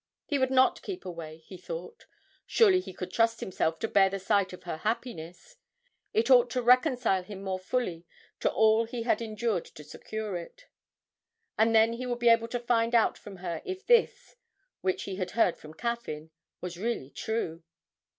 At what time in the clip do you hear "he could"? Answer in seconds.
2.79-3.11